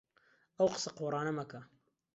ئەو 0.57 0.67
قسە 0.73 0.89
قۆڕانە 0.97 1.33
مەکە. 1.37 1.59